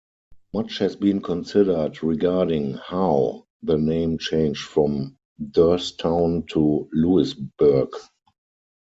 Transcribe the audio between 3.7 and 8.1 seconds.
name changed from Derrstown to Lewisburg.